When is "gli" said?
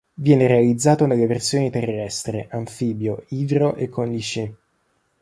4.07-4.19